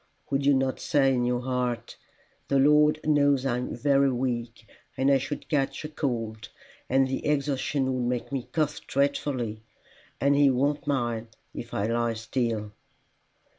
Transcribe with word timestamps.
"Would 0.31 0.47
you 0.47 0.55
not 0.55 0.79
say 0.79 1.13
in 1.13 1.25
your 1.25 1.41
heart, 1.41 1.95
'The 2.47 2.57
Lord 2.57 2.99
knows 3.05 3.45
I 3.45 3.57
am 3.59 3.75
very 3.75 4.11
weak, 4.11 4.65
and 4.97 5.11
I 5.11 5.19
should 5.19 5.47
catch 5.47 5.85
cold, 5.95 6.49
and 6.89 7.07
the 7.07 7.23
exertion 7.23 7.93
would 7.93 8.05
make 8.09 8.31
me 8.31 8.49
cough 8.51 8.81
dreadfully, 8.87 9.61
and 10.19 10.35
he 10.35 10.49
won't 10.49 10.87
mind 10.87 11.27
if 11.53 11.71
I 11.71 11.85
lie 11.85 12.15
still? 12.15 12.71